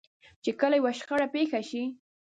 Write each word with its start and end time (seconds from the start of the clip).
چې 0.43 0.51
کله 0.59 0.75
يوه 0.79 0.91
شخړه 0.99 1.27
پېښه 1.35 1.59
شي. 1.69 1.83